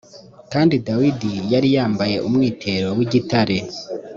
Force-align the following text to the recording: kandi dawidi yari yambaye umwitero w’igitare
kandi 0.53 0.75
dawidi 0.87 1.31
yari 1.53 1.67
yambaye 1.75 2.15
umwitero 2.27 2.87
w’igitare 2.97 3.57